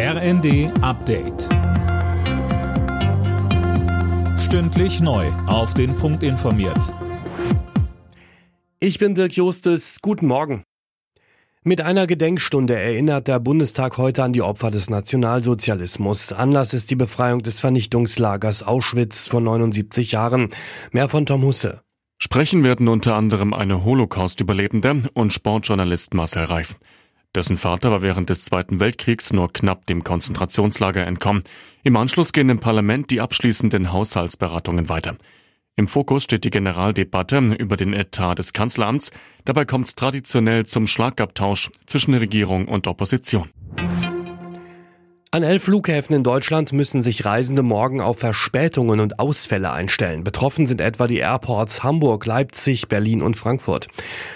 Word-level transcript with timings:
RND 0.00 0.70
Update. 0.80 1.48
Stündlich 4.38 5.00
neu. 5.00 5.26
Auf 5.48 5.74
den 5.74 5.96
Punkt 5.96 6.22
informiert. 6.22 6.94
Ich 8.78 9.00
bin 9.00 9.16
Dirk 9.16 9.32
Justes. 9.32 9.98
Guten 10.00 10.28
Morgen. 10.28 10.62
Mit 11.64 11.80
einer 11.80 12.06
Gedenkstunde 12.06 12.78
erinnert 12.78 13.26
der 13.26 13.40
Bundestag 13.40 13.98
heute 13.98 14.22
an 14.22 14.32
die 14.32 14.42
Opfer 14.42 14.70
des 14.70 14.88
Nationalsozialismus. 14.88 16.32
Anlass 16.32 16.74
ist 16.74 16.92
die 16.92 16.96
Befreiung 16.96 17.42
des 17.42 17.58
Vernichtungslagers 17.58 18.62
Auschwitz 18.62 19.26
vor 19.26 19.40
79 19.40 20.12
Jahren. 20.12 20.50
Mehr 20.92 21.08
von 21.08 21.26
Tom 21.26 21.42
Husse. 21.42 21.80
Sprechen 22.18 22.62
werden 22.62 22.86
unter 22.86 23.16
anderem 23.16 23.52
eine 23.52 23.84
Holocaust-Überlebende 23.84 25.10
und 25.14 25.32
Sportjournalist 25.32 26.14
Marcel 26.14 26.44
Reif. 26.44 26.76
Dessen 27.34 27.58
Vater 27.58 27.90
war 27.90 28.02
während 28.02 28.30
des 28.30 28.44
Zweiten 28.44 28.80
Weltkriegs 28.80 29.32
nur 29.32 29.52
knapp 29.52 29.86
dem 29.86 30.02
Konzentrationslager 30.02 31.06
entkommen. 31.06 31.44
Im 31.84 31.96
Anschluss 31.96 32.32
gehen 32.32 32.48
im 32.48 32.58
Parlament 32.58 33.10
die 33.10 33.20
abschließenden 33.20 33.92
Haushaltsberatungen 33.92 34.88
weiter. 34.88 35.16
Im 35.76 35.86
Fokus 35.86 36.24
steht 36.24 36.42
die 36.42 36.50
Generaldebatte 36.50 37.38
über 37.38 37.76
den 37.76 37.92
Etat 37.92 38.36
des 38.36 38.52
Kanzleramts. 38.52 39.12
Dabei 39.44 39.64
kommt 39.64 39.86
es 39.86 39.94
traditionell 39.94 40.66
zum 40.66 40.88
Schlagabtausch 40.88 41.70
zwischen 41.86 42.14
Regierung 42.14 42.66
und 42.66 42.88
Opposition. 42.88 43.48
An 45.30 45.42
elf 45.42 45.64
Flughäfen 45.64 46.16
in 46.16 46.22
Deutschland 46.22 46.72
müssen 46.72 47.02
sich 47.02 47.26
Reisende 47.26 47.62
morgen 47.62 48.00
auf 48.00 48.20
Verspätungen 48.20 48.98
und 48.98 49.18
Ausfälle 49.18 49.70
einstellen. 49.70 50.24
Betroffen 50.24 50.66
sind 50.66 50.80
etwa 50.80 51.06
die 51.06 51.18
Airports 51.18 51.82
Hamburg, 51.82 52.24
Leipzig, 52.24 52.88
Berlin 52.88 53.20
und 53.20 53.36
Frankfurt. 53.36 53.88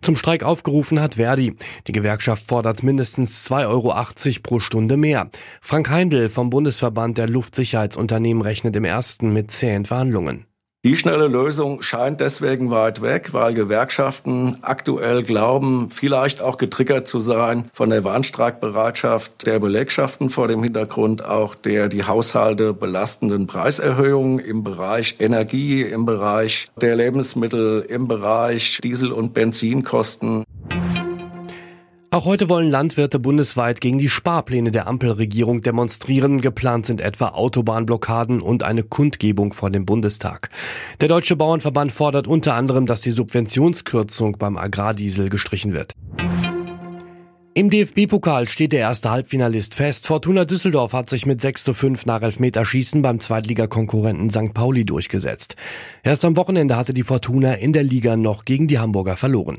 Zum 0.00 0.16
Streik 0.16 0.42
aufgerufen 0.42 0.98
hat 0.98 1.16
Verdi. 1.16 1.56
Die 1.88 1.92
Gewerkschaft 1.92 2.46
fordert 2.48 2.82
mindestens 2.82 3.46
2,80 3.50 3.66
Euro 3.68 3.94
pro 4.42 4.60
Stunde 4.60 4.96
mehr. 4.96 5.28
Frank 5.60 5.90
Heindl 5.90 6.30
vom 6.30 6.48
Bundesverband 6.48 7.18
der 7.18 7.28
Luftsicherheitsunternehmen 7.28 8.42
rechnet 8.42 8.74
im 8.74 8.86
ersten 8.86 9.34
mit 9.34 9.50
zähen 9.50 9.84
Verhandlungen. 9.84 10.47
Die 10.84 10.96
schnelle 10.96 11.26
Lösung 11.26 11.82
scheint 11.82 12.20
deswegen 12.20 12.70
weit 12.70 13.02
weg, 13.02 13.32
weil 13.32 13.52
Gewerkschaften 13.52 14.58
aktuell 14.62 15.24
glauben, 15.24 15.90
vielleicht 15.90 16.40
auch 16.40 16.56
getriggert 16.56 17.08
zu 17.08 17.18
sein 17.20 17.68
von 17.72 17.90
der 17.90 18.04
Warnstreikbereitschaft 18.04 19.44
der 19.44 19.58
Belegschaften 19.58 20.30
vor 20.30 20.46
dem 20.46 20.62
Hintergrund 20.62 21.24
auch 21.24 21.56
der 21.56 21.88
die 21.88 22.04
Haushalte 22.04 22.74
belastenden 22.74 23.48
Preiserhöhungen 23.48 24.38
im 24.38 24.62
Bereich 24.62 25.16
Energie, 25.18 25.82
im 25.82 26.06
Bereich 26.06 26.68
der 26.80 26.94
Lebensmittel, 26.94 27.80
im 27.80 28.06
Bereich 28.06 28.78
Diesel- 28.80 29.10
und 29.10 29.34
Benzinkosten. 29.34 30.44
Auch 32.10 32.24
heute 32.24 32.48
wollen 32.48 32.70
Landwirte 32.70 33.18
bundesweit 33.18 33.82
gegen 33.82 33.98
die 33.98 34.08
Sparpläne 34.08 34.70
der 34.70 34.86
Ampelregierung 34.86 35.60
demonstrieren. 35.60 36.40
Geplant 36.40 36.86
sind 36.86 37.02
etwa 37.02 37.28
Autobahnblockaden 37.28 38.40
und 38.40 38.62
eine 38.62 38.82
Kundgebung 38.82 39.52
vor 39.52 39.68
dem 39.70 39.84
Bundestag. 39.84 40.48
Der 41.02 41.08
Deutsche 41.08 41.36
Bauernverband 41.36 41.92
fordert 41.92 42.26
unter 42.26 42.54
anderem, 42.54 42.86
dass 42.86 43.02
die 43.02 43.10
Subventionskürzung 43.10 44.38
beim 44.38 44.56
Agrardiesel 44.56 45.28
gestrichen 45.28 45.74
wird. 45.74 45.92
Im 47.52 47.68
DFB-Pokal 47.68 48.48
steht 48.48 48.72
der 48.72 48.80
erste 48.80 49.10
Halbfinalist 49.10 49.74
fest. 49.74 50.06
Fortuna 50.06 50.46
Düsseldorf 50.46 50.94
hat 50.94 51.10
sich 51.10 51.26
mit 51.26 51.42
6 51.42 51.64
zu 51.64 51.74
5 51.74 52.06
nach 52.06 52.22
Elfmeterschießen 52.22 53.02
beim 53.02 53.20
Zweitligakonkurrenten 53.20 54.30
St. 54.30 54.54
Pauli 54.54 54.86
durchgesetzt. 54.86 55.56
Erst 56.04 56.24
am 56.24 56.36
Wochenende 56.36 56.76
hatte 56.76 56.94
die 56.94 57.02
Fortuna 57.02 57.54
in 57.54 57.74
der 57.74 57.82
Liga 57.82 58.16
noch 58.16 58.46
gegen 58.46 58.66
die 58.66 58.78
Hamburger 58.78 59.16
verloren. 59.16 59.58